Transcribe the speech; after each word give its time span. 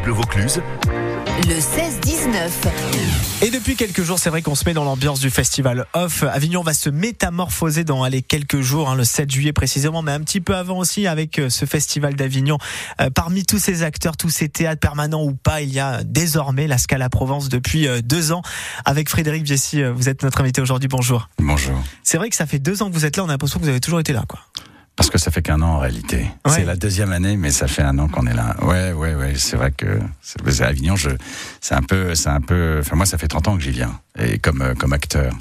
France 0.00 0.04
Bleu 0.04 0.12
Vaucluse. 0.12 0.62
Le 1.48 1.54
16-19. 1.54 3.46
Et 3.46 3.50
depuis 3.50 3.76
quelques 3.76 4.02
jours, 4.02 4.18
c'est 4.18 4.30
vrai 4.30 4.42
qu'on 4.42 4.54
se 4.54 4.64
met 4.64 4.74
dans 4.74 4.84
l'ambiance 4.84 5.20
du 5.20 5.30
festival 5.30 5.86
Off. 5.94 6.22
Avignon 6.22 6.62
va 6.62 6.74
se 6.74 6.90
métamorphoser 6.90 7.84
dans 7.84 8.04
les 8.06 8.22
quelques 8.22 8.60
jours, 8.60 8.90
hein, 8.90 8.94
le 8.94 9.04
7 9.04 9.30
juillet 9.30 9.52
précisément, 9.52 10.02
mais 10.02 10.12
un 10.12 10.20
petit 10.20 10.40
peu 10.40 10.54
avant 10.54 10.78
aussi 10.78 11.06
avec 11.06 11.38
euh, 11.38 11.48
ce 11.48 11.64
festival 11.64 12.14
d'Avignon. 12.14 12.58
Euh, 13.00 13.10
parmi 13.10 13.44
tous 13.44 13.58
ces 13.58 13.82
acteurs, 13.82 14.16
tous 14.16 14.30
ces 14.30 14.48
théâtres 14.48 14.80
permanents 14.80 15.24
ou 15.24 15.32
pas, 15.32 15.62
il 15.62 15.72
y 15.72 15.80
a 15.80 16.02
désormais 16.04 16.66
la 16.66 16.78
Scala 16.78 17.08
Provence 17.08 17.48
depuis 17.48 17.88
euh, 17.88 18.00
deux 18.02 18.32
ans. 18.32 18.42
Avec 18.84 19.08
Frédéric 19.08 19.44
Viessy, 19.44 19.82
vous 19.82 20.08
êtes 20.08 20.22
notre 20.22 20.40
invité 20.40 20.60
aujourd'hui. 20.60 20.88
Bonjour. 20.88 21.28
Bonjour. 21.38 21.82
C'est 22.02 22.18
vrai 22.18 22.30
que 22.30 22.36
ça 22.36 22.46
fait 22.46 22.58
deux 22.58 22.82
ans 22.82 22.88
que 22.88 22.94
vous 22.94 23.06
êtes 23.06 23.16
là. 23.16 23.24
On 23.24 23.28
a 23.28 23.32
l'impression 23.32 23.58
que 23.58 23.64
vous 23.64 23.70
avez 23.70 23.80
toujours 23.80 24.00
été 24.00 24.12
là, 24.12 24.24
quoi. 24.28 24.40
Parce 25.00 25.08
que 25.08 25.16
ça 25.16 25.30
fait 25.30 25.40
qu'un 25.40 25.62
an 25.62 25.76
en 25.76 25.78
réalité. 25.78 26.26
Ouais. 26.44 26.52
C'est 26.52 26.66
la 26.66 26.76
deuxième 26.76 27.10
année, 27.10 27.38
mais 27.38 27.50
ça 27.50 27.66
fait 27.66 27.80
un 27.80 27.98
an 27.98 28.06
qu'on 28.06 28.26
est 28.26 28.34
là. 28.34 28.54
Ouais, 28.60 28.92
ouais, 28.92 29.14
ouais. 29.14 29.32
C'est 29.34 29.56
vrai 29.56 29.70
que 29.70 29.98
c'est 30.20 30.62
Avignon. 30.62 30.94
Je, 30.94 31.08
c'est 31.62 31.74
un 31.74 31.80
peu, 31.80 32.14
c'est 32.14 32.28
un 32.28 32.42
peu. 32.42 32.80
Enfin, 32.80 32.96
moi, 32.96 33.06
ça 33.06 33.16
fait 33.16 33.26
30 33.26 33.48
ans 33.48 33.56
que 33.56 33.62
j'y 33.62 33.70
viens 33.70 33.98
et 34.18 34.38
comme 34.38 34.62
euh, 34.62 34.74
comme 34.74 34.92
acteur. 34.92 35.32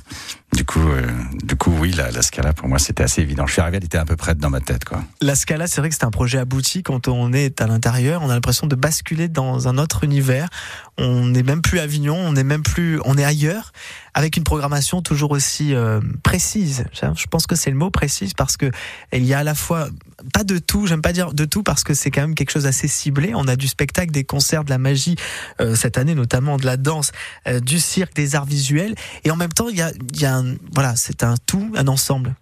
Du 0.56 0.66
coup, 0.66 0.82
euh, 0.90 1.08
du 1.44 1.56
coup, 1.56 1.72
oui, 1.80 1.92
la, 1.92 2.10
la 2.10 2.24
Scala 2.24 2.54
pour 2.54 2.68
moi, 2.68 2.80
c'était 2.80 3.04
assez 3.04 3.22
évident. 3.22 3.46
Je 3.46 3.54
suis 3.54 3.62
arrivé, 3.62 3.78
elle 3.78 3.84
était 3.84 4.00
un 4.00 4.06
peu 4.06 4.16
prête 4.16 4.40
dans 4.40 4.50
ma 4.50 4.60
tête, 4.60 4.84
quoi. 4.84 5.04
La 5.22 5.36
Scala, 5.36 5.68
c'est 5.68 5.80
vrai 5.80 5.90
que 5.90 5.96
c'est 5.96 6.06
un 6.06 6.12
projet 6.12 6.40
abouti. 6.40 6.82
Quand 6.82 7.08
on 7.08 7.34
est 7.34 7.62
à 7.62 7.68
l'intérieur, 7.68 8.22
on 8.24 8.30
a 8.30 8.34
l'impression 8.34 8.66
de 8.66 8.76
basculer 8.76 9.28
dans 9.28 9.68
un 9.68 9.78
autre 9.78 10.04
univers. 10.04 10.50
On 10.98 11.28
n'est 11.28 11.44
même 11.44 11.62
plus 11.62 11.80
à 11.80 11.84
Avignon, 11.84 12.16
on 12.16 12.34
n'est 12.34 12.44
même 12.44 12.64
plus, 12.64 13.00
on 13.06 13.18
est 13.18 13.24
ailleurs, 13.24 13.74
avec 14.16 14.38
une 14.38 14.44
programmation 14.44 15.02
toujours 15.02 15.32
aussi 15.32 15.76
euh, 15.76 16.02
précise. 16.24 16.86
Je 16.94 17.26
pense 17.28 17.46
que 17.46 17.56
c'est 17.56 17.70
le 17.70 17.78
mot 17.78 17.92
précise 17.92 18.34
parce 18.34 18.58
que 18.58 18.72
il 19.14 19.26
y 19.26 19.34
a 19.34 19.40
à 19.40 19.44
la 19.44 19.56
fois 19.56 19.88
pas 20.34 20.44
de 20.44 20.58
tout, 20.58 20.88
j'aime 20.88 21.02
pas 21.02 21.14
dire 21.14 21.34
de 21.34 21.46
tout 21.46 21.64
parce 21.64 21.84
que 21.84 21.94
c'est 21.94 22.12
quand 22.12 22.22
même 22.22 22.36
quelque 22.36 22.52
chose 22.52 22.66
assez 22.66 22.88
ciblé. 22.88 23.32
On 23.36 23.48
a 23.48 23.56
du 23.56 23.68
spectacle, 23.68 24.12
des 24.12 24.24
concerts, 24.24 24.64
de 24.64 24.70
la 24.70 24.78
magie 24.78 25.16
euh, 25.62 25.76
cette 25.76 25.98
année, 25.98 26.16
notamment 26.16 26.58
de 26.58 26.66
la 26.66 26.78
danse, 26.78 27.12
euh, 27.48 27.60
du 27.60 27.80
cirque, 27.80 28.14
des 28.14 28.36
arts 28.36 28.46
visuels, 28.46 28.96
et 29.24 29.32
en 29.32 29.36
même 29.36 29.54
temps, 29.54 29.70
il 29.70 29.78
y 29.78 29.82
a, 29.82 29.92
il 30.14 30.22
y 30.22 30.26
a 30.26 30.36
un, 30.36 30.56
voilà, 30.74 30.96
c'est 30.96 31.24
un 31.24 31.36
tout, 31.46 31.72
un 31.76 31.88
ensemble. 31.88 32.36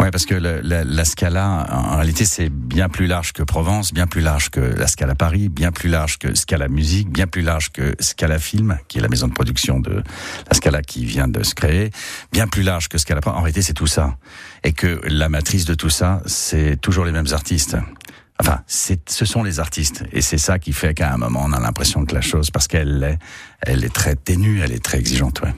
Ouais, 0.00 0.10
parce 0.10 0.26
que 0.26 0.34
le- 0.34 0.60
la, 0.62 0.84
la 0.84 1.04
Scala, 1.04 1.66
en 1.70 1.96
réalité, 1.96 2.24
c'est 2.24 2.48
bien 2.50 2.88
plus 2.88 3.06
large 3.06 3.32
que 3.32 3.42
Provence, 3.42 3.92
bien 3.92 4.06
plus 4.06 4.20
large 4.20 4.50
que 4.50 4.60
la 4.60 4.86
Scala 4.86 5.14
Paris, 5.14 5.48
bien 5.48 5.72
plus 5.72 5.88
large 5.88 6.18
que 6.18 6.34
Scala 6.34 6.68
Musique, 6.68 7.08
bien 7.10 7.26
plus 7.26 7.42
large 7.42 7.70
que 7.72 7.94
Scala 8.00 8.38
Film, 8.38 8.78
qui 8.88 8.98
est 8.98 9.00
la 9.02 9.08
maison 9.08 9.28
de 9.28 9.32
production 9.32 9.80
de 9.80 10.02
la 10.48 10.54
Scala 10.54 10.82
qui 10.82 11.04
vient 11.04 11.28
de 11.28 11.42
se 11.42 11.54
créer, 11.54 11.90
bien 12.32 12.46
plus 12.46 12.62
large 12.62 12.88
que 12.88 12.98
Scala. 12.98 13.20
En 13.26 13.40
réalité, 13.42 13.62
c'est 13.62 13.74
tout 13.74 13.86
ça. 13.86 14.16
Et 14.64 14.72
que 14.72 15.00
la 15.04 15.28
matrice 15.28 15.64
de 15.64 15.74
tout 15.74 15.90
ça, 15.90 16.22
c'est 16.26 16.80
toujours 16.80 17.04
les 17.04 17.12
mêmes 17.12 17.32
artistes. 17.32 17.76
Enfin, 18.38 18.60
ce 18.66 19.24
sont 19.24 19.42
les 19.42 19.60
artistes. 19.60 20.04
Et 20.12 20.20
c'est 20.20 20.36
ça 20.38 20.58
qui 20.58 20.72
fait 20.74 20.92
qu'à 20.92 21.12
un 21.12 21.16
moment, 21.16 21.42
on 21.44 21.52
a 21.52 21.60
l'impression 21.60 22.04
que 22.04 22.14
la 22.14 22.20
chose, 22.20 22.50
parce 22.50 22.68
qu'elle 22.68 22.98
l'est, 22.98 23.18
elle 23.62 23.82
est 23.84 23.92
très 23.94 24.14
ténue, 24.14 24.60
elle 24.62 24.72
est 24.72 24.84
très 24.84 24.98
exigeante, 24.98 25.40
ouais. 25.40 25.54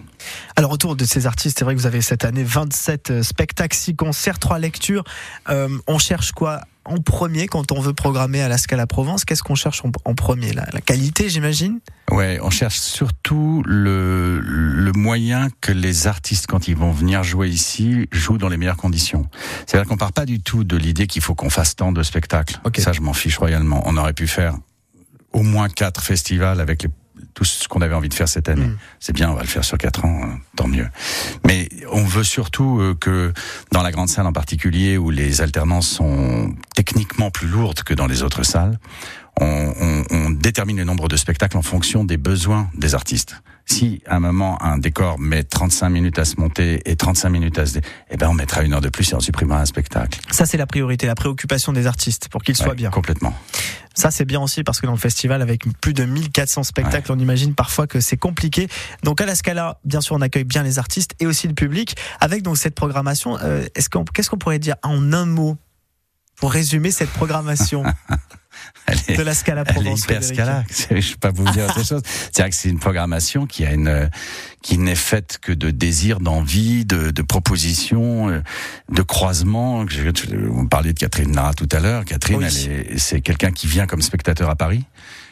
Alors 0.56 0.70
autour 0.72 0.96
de 0.96 1.04
ces 1.04 1.26
artistes, 1.26 1.58
c'est 1.58 1.64
vrai 1.64 1.74
que 1.74 1.80
vous 1.80 1.86
avez 1.86 2.00
cette 2.02 2.24
année 2.24 2.44
27 2.44 3.10
euh, 3.10 3.22
spectacles, 3.22 3.76
6 3.76 3.96
concerts, 3.96 4.38
3 4.38 4.58
lectures. 4.58 5.04
Euh, 5.48 5.68
on 5.86 5.98
cherche 5.98 6.32
quoi 6.32 6.60
en 6.84 6.96
premier 6.96 7.48
quand 7.48 7.70
on 7.70 7.80
veut 7.80 7.92
programmer 7.92 8.40
à 8.40 8.48
la 8.48 8.56
Scala 8.56 8.86
Provence? 8.86 9.24
Qu'est-ce 9.26 9.42
qu'on 9.42 9.54
cherche 9.54 9.82
en, 9.84 10.14
premier 10.14 10.52
la, 10.54 10.66
la 10.72 10.80
qualité, 10.80 11.28
j'imagine? 11.28 11.80
Ouais, 12.10 12.38
on 12.42 12.48
cherche 12.48 12.78
surtout 12.78 13.62
le, 13.66 14.40
le 14.40 14.92
moyen 14.92 15.48
que 15.60 15.70
les 15.72 16.06
artistes, 16.06 16.46
quand 16.46 16.66
ils 16.66 16.76
vont 16.76 16.90
venir 16.92 17.22
jouer 17.22 17.48
ici, 17.50 18.08
jouent 18.10 18.38
dans 18.38 18.48
les 18.48 18.56
meilleures 18.56 18.78
conditions. 18.78 19.26
C'est-à-dire 19.66 19.86
qu'on 19.86 19.98
part 19.98 20.14
pas 20.14 20.24
du 20.24 20.40
tout 20.40 20.64
de 20.64 20.76
l'idée 20.78 21.06
qu'il 21.06 21.20
faut 21.20 21.34
qu'on 21.34 21.50
fasse 21.50 21.76
tant 21.76 21.92
de 21.92 22.02
spectacles. 22.02 22.58
Ça, 22.78 22.92
je 22.92 23.02
m'en 23.02 23.12
fiche 23.12 23.36
royalement. 23.36 23.82
On 23.84 23.96
aurait 23.98 24.14
pu 24.14 24.26
faire 24.26 24.54
au 25.34 25.42
moins 25.42 25.68
quatre 25.68 26.02
festivals 26.02 26.58
avec 26.58 26.84
les- 26.84 26.88
tout 27.34 27.44
ce 27.44 27.68
qu'on 27.68 27.80
avait 27.80 27.94
envie 27.94 28.08
de 28.08 28.14
faire 28.14 28.28
cette 28.28 28.48
année. 28.48 28.66
Mm. 28.66 28.78
C'est 29.00 29.12
bien, 29.12 29.30
on 29.30 29.34
va 29.34 29.42
le 29.42 29.48
faire 29.48 29.64
sur 29.64 29.78
quatre 29.78 30.04
ans, 30.04 30.20
hein, 30.24 30.38
tant 30.56 30.68
mieux. 30.68 30.88
Mais 31.46 31.68
on 31.90 32.04
veut 32.04 32.24
surtout 32.24 32.80
euh, 32.80 32.94
que 32.98 33.32
dans 33.72 33.82
la 33.82 33.90
grande 33.90 34.08
salle 34.08 34.26
en 34.26 34.32
particulier, 34.32 34.98
où 34.98 35.10
les 35.10 35.40
alternances 35.40 35.88
sont 35.88 36.54
techniquement 36.74 37.30
plus 37.30 37.48
lourdes 37.48 37.82
que 37.82 37.94
dans 37.94 38.06
les 38.06 38.22
autres 38.22 38.42
salles, 38.42 38.78
on, 39.40 39.74
on- 39.80 40.04
on 40.10 40.30
détermine 40.30 40.76
le 40.78 40.84
nombre 40.84 41.08
de 41.08 41.16
spectacles 41.16 41.56
en 41.56 41.62
fonction 41.62 42.04
des 42.04 42.16
besoins 42.16 42.70
des 42.74 42.94
artistes. 42.94 43.40
Si 43.66 44.02
à 44.06 44.16
un 44.16 44.20
moment 44.20 44.62
un 44.62 44.78
décor 44.78 45.18
met 45.18 45.42
35 45.44 45.90
minutes 45.90 46.18
à 46.18 46.24
se 46.24 46.36
monter 46.40 46.80
et 46.90 46.96
35 46.96 47.28
minutes 47.28 47.58
à 47.58 47.66
se, 47.66 47.74
dé... 47.74 47.80
eh 48.10 48.16
ben 48.16 48.28
on 48.28 48.34
mettra 48.34 48.62
une 48.62 48.72
heure 48.72 48.80
de 48.80 48.88
plus 48.88 49.10
et 49.12 49.14
on 49.14 49.20
supprimera 49.20 49.60
un 49.60 49.66
spectacle. 49.66 50.20
Ça, 50.30 50.46
c'est 50.46 50.56
la 50.56 50.66
priorité, 50.66 51.06
la 51.06 51.14
préoccupation 51.14 51.72
des 51.74 51.86
artistes 51.86 52.28
pour 52.28 52.42
qu'ils 52.42 52.56
soient 52.56 52.68
Ouais, 52.68 52.74
bien. 52.74 52.90
Complètement. 52.90 53.34
Ça, 53.94 54.10
c'est 54.10 54.24
bien 54.24 54.40
aussi 54.40 54.62
parce 54.62 54.80
que 54.80 54.86
dans 54.86 54.92
le 54.92 54.98
festival, 54.98 55.42
avec 55.42 55.64
plus 55.80 55.92
de 55.92 56.04
1400 56.04 56.62
spectacles, 56.62 57.10
on 57.12 57.18
imagine 57.18 57.54
parfois 57.54 57.86
que 57.86 58.00
c'est 58.00 58.16
compliqué. 58.16 58.68
Donc 59.02 59.20
à 59.20 59.26
la 59.26 59.34
Scala, 59.34 59.80
bien 59.84 60.00
sûr, 60.00 60.14
on 60.16 60.20
accueille 60.22 60.44
bien 60.44 60.62
les 60.62 60.78
artistes 60.78 61.14
et 61.20 61.26
aussi 61.26 61.48
le 61.48 61.54
public. 61.54 61.96
Avec 62.20 62.42
donc 62.42 62.56
cette 62.56 62.74
programmation, 62.74 63.36
euh, 63.42 63.66
est-ce 63.74 63.90
qu'on, 63.90 64.04
qu'est-ce 64.04 64.30
qu'on 64.30 64.38
pourrait 64.38 64.60
dire 64.60 64.76
en 64.82 65.12
un 65.12 65.26
mot 65.26 65.56
pour 66.36 66.52
résumer 66.52 66.90
cette 66.90 67.10
programmation? 67.10 67.82
est- 69.08 69.16
de 69.16 69.22
la 69.22 69.34
Scala 69.34 69.62
Elle 69.66 69.70
est 69.70 69.74
Provence 69.74 70.04
hyper 70.04 70.22
scala. 70.24 70.64
Je 70.90 71.12
peux 71.12 71.18
pas 71.18 71.30
vous 71.30 71.48
dire 71.50 71.64
autre 71.64 71.84
chose. 71.84 72.02
C'est 72.32 72.42
vrai 72.42 72.50
que 72.50 72.56
c'est 72.56 72.68
une 72.68 72.78
programmation 72.78 73.46
qui 73.46 73.64
a 73.64 73.72
une, 73.72 74.10
qui 74.62 74.78
n'est 74.78 74.94
faite 74.94 75.38
que 75.40 75.52
de 75.52 75.70
désirs, 75.70 76.20
d'envie, 76.20 76.84
de, 76.84 77.10
de 77.10 77.22
propositions, 77.22 78.28
euh, 78.30 78.40
de 78.90 79.02
croisements. 79.02 79.84
Me 79.84 80.66
parliez 80.68 80.92
de 80.92 80.98
Catherine 80.98 81.30
Nara 81.32 81.54
tout 81.54 81.68
à 81.72 81.80
l'heure. 81.80 82.04
Catherine, 82.04 82.38
Oui. 82.38 82.44
elle 82.66 82.72
est, 82.94 82.98
c'est 82.98 83.20
quelqu'un 83.20 83.50
qui 83.50 83.66
vient 83.66 83.86
comme 83.86 84.02
spectateur 84.02 84.48
à 84.50 84.56
Paris. 84.56 84.84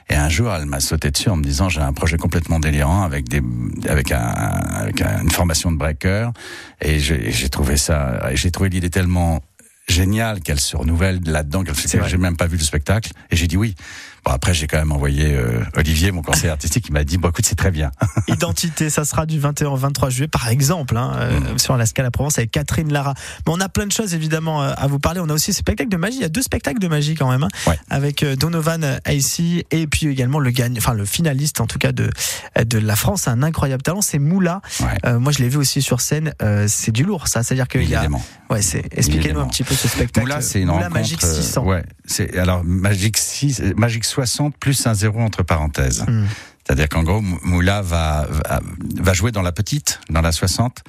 Et 0.08 0.14
un 0.14 0.28
jour, 0.28 0.52
elle 0.54 0.66
m'a 0.66 0.78
sauté 0.78 1.10
dessus 1.10 1.30
en 1.30 1.36
me 1.36 1.42
disant 1.42 1.68
j'ai 1.68 1.80
un 1.80 1.92
projet 1.92 2.16
complètement 2.16 2.60
délirant 2.60 3.02
avec 3.02 3.28
des 3.28 3.42
avec 3.88 4.12
un 4.12 4.18
avec 4.20 5.00
un- 5.02 5.22
une 5.22 5.30
formation 5.30 5.72
de 5.72 5.76
breaker 5.76 6.30
et 6.80 7.00
j'ai 7.00 7.48
trouvé 7.48 7.76
ça 7.76 8.30
j'ai 8.34 8.52
trouvé 8.52 8.68
l'idée 8.70 8.88
tellement 8.88 9.42
géniale 9.88 10.40
qu'elle 10.40 10.60
se 10.60 10.76
renouvelle 10.76 11.20
là-dedans 11.24 11.62
j'ai 12.06 12.18
même 12.18 12.36
pas 12.36 12.46
vu 12.46 12.56
le 12.56 12.62
spectacle. 12.62 13.12
Et 13.30 13.36
j'ai 13.36 13.46
dit 13.46 13.56
oui. 13.56 13.74
Bon 14.26 14.32
après 14.32 14.52
j'ai 14.54 14.66
quand 14.66 14.78
même 14.78 14.90
envoyé 14.90 15.34
euh, 15.34 15.60
Olivier 15.76 16.10
mon 16.10 16.20
conseiller 16.22 16.48
artistique 16.50 16.84
qui 16.86 16.92
m'a 16.92 17.04
dit 17.04 17.16
bon 17.16 17.28
écoute 17.28 17.46
c'est 17.46 17.54
très 17.54 17.70
bien. 17.70 17.92
Identité, 18.28 18.90
ça 18.90 19.04
sera 19.04 19.24
du 19.24 19.38
21 19.38 19.68
au 19.68 19.76
23 19.76 20.10
juillet, 20.10 20.26
par 20.28 20.48
exemple, 20.48 20.96
hein, 20.96 21.12
euh, 21.16 21.40
Mm. 21.40 21.58
sur 21.58 21.76
la 21.76 21.86
Scala 21.86 22.10
Provence 22.10 22.38
avec 22.38 22.50
Catherine 22.50 22.92
Lara. 22.92 23.14
Mais 23.46 23.52
on 23.54 23.60
a 23.60 23.68
plein 23.68 23.86
de 23.86 23.92
choses 23.92 24.14
évidemment 24.14 24.62
euh, 24.62 24.72
à 24.76 24.86
vous 24.88 24.98
parler. 24.98 25.20
On 25.22 25.28
a 25.28 25.32
aussi 25.32 25.52
ce 25.52 25.58
spectacle 25.60 25.90
de 25.90 25.96
magie. 25.96 26.16
Il 26.16 26.22
y 26.22 26.24
a 26.24 26.28
deux 26.28 26.42
spectacles 26.42 26.80
de 26.80 26.88
magie 26.88 27.14
quand 27.14 27.30
même, 27.30 27.44
hein, 27.44 27.48
Ouais. 27.68 27.78
avec 27.88 28.22
euh, 28.24 28.34
Donovan 28.36 28.98
Aissy 29.04 29.64
et 29.70 29.86
puis 29.86 30.08
également 30.08 30.38
le 30.40 30.50
gagne, 30.50 30.74
enfin 30.78 30.94
le 30.94 31.04
finaliste 31.04 31.60
en 31.60 31.66
tout 31.68 31.78
cas 31.78 31.92
de 31.92 32.10
de 32.64 32.78
la 32.78 32.96
France, 32.96 33.28
un 33.28 33.42
incroyable 33.44 33.82
talent, 33.82 34.00
c'est 34.02 34.18
Moula. 34.18 34.60
Ouais. 34.80 34.86
Euh, 35.04 35.18
moi, 35.20 35.30
je 35.30 35.38
l'ai 35.38 35.48
vu 35.48 35.58
aussi 35.58 35.82
sur 35.82 36.00
scène. 36.00 36.32
euh, 36.42 36.64
c'est 36.68 36.90
du 36.90 37.04
lourd, 37.04 37.28
ça. 37.28 37.42
C'est-à-dire 37.42 37.68
qu'il 37.68 37.88
y 37.88 37.94
a, 37.94 38.06
ouais, 38.50 38.62
c'est. 38.62 38.84
Expliquez-nous 38.96 39.40
un 39.40 39.46
petit 39.46 39.62
peu 39.62 39.74
ce 39.74 39.86
spectacle. 39.88 40.26
Moula, 40.26 40.40
c'est 40.40 40.60
une 40.62 40.68
Moula 40.68 40.88
rencontre. 40.88 41.24
Euh, 41.24 41.34
600. 41.42 41.64
ouais, 41.64 41.84
c'est 42.06 42.36
alors 42.38 42.64
Magique 42.64 43.18
6, 43.18 43.60
euh, 43.60 43.72
Magique 43.76 44.04
60 44.16 44.56
plus 44.56 44.86
un 44.86 44.94
zéro 44.94 45.20
entre 45.20 45.42
parenthèses. 45.42 46.04
Hmm. 46.08 46.24
C'est-à-dire 46.64 46.88
qu'en 46.88 47.02
gros, 47.02 47.20
Mou- 47.20 47.38
Moula 47.42 47.82
va, 47.82 48.26
va 48.30 48.60
va 49.00 49.12
jouer 49.12 49.30
dans 49.30 49.42
la 49.42 49.52
petite, 49.52 50.00
dans 50.10 50.22
la 50.22 50.32
60. 50.32 50.82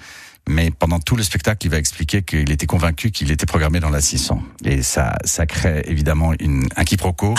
Mais 0.50 0.72
pendant 0.72 1.00
tout 1.02 1.18
le 1.18 1.24
spectacle, 1.24 1.68
il 1.68 1.70
va 1.70 1.78
expliquer 1.78 2.22
qu'il 2.24 2.50
était 2.52 2.66
convaincu 2.68 3.12
qu'il 3.12 3.32
était 3.32 3.46
programmé 3.46 3.82
dans 3.82 3.90
la 3.90 4.00
600. 4.00 4.42
Et 4.64 4.82
ça, 4.82 5.18
ça 5.26 5.46
crée 5.46 5.82
évidemment 5.88 6.32
une, 6.40 6.70
un 6.78 6.86
quiproquo. 6.86 7.36